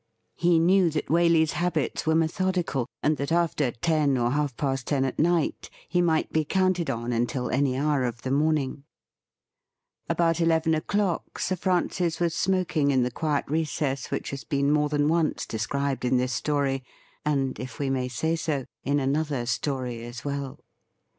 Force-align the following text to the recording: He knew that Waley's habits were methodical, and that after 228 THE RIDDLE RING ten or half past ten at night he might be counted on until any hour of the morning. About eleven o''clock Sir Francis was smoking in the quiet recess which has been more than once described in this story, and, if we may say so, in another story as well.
He 0.33 0.57
knew 0.57 0.89
that 0.89 1.09
Waley's 1.09 1.51
habits 1.51 2.07
were 2.07 2.15
methodical, 2.15 2.87
and 3.03 3.17
that 3.17 3.31
after 3.31 3.69
228 3.69 3.85
THE 3.85 3.91
RIDDLE 3.91 4.01
RING 4.01 4.15
ten 4.15 4.23
or 4.23 4.31
half 4.35 4.57
past 4.57 4.87
ten 4.87 5.05
at 5.05 5.19
night 5.19 5.69
he 5.87 6.01
might 6.01 6.31
be 6.33 6.43
counted 6.43 6.89
on 6.89 7.13
until 7.13 7.51
any 7.51 7.77
hour 7.77 8.03
of 8.05 8.23
the 8.23 8.31
morning. 8.31 8.83
About 10.09 10.41
eleven 10.41 10.73
o''clock 10.73 11.37
Sir 11.37 11.55
Francis 11.55 12.19
was 12.19 12.33
smoking 12.33 12.89
in 12.89 13.03
the 13.03 13.11
quiet 13.11 13.45
recess 13.47 14.09
which 14.09 14.31
has 14.31 14.43
been 14.43 14.71
more 14.71 14.89
than 14.89 15.07
once 15.07 15.45
described 15.45 16.03
in 16.03 16.17
this 16.17 16.33
story, 16.33 16.83
and, 17.23 17.59
if 17.59 17.77
we 17.77 17.91
may 17.91 18.07
say 18.07 18.35
so, 18.35 18.65
in 18.83 18.99
another 18.99 19.45
story 19.45 20.03
as 20.03 20.25
well. 20.25 20.61